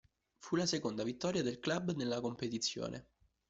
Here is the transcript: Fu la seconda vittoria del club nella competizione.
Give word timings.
Fu 0.39 0.55
la 0.55 0.65
seconda 0.65 1.03
vittoria 1.03 1.43
del 1.43 1.59
club 1.59 1.91
nella 1.93 2.21
competizione. 2.21 3.05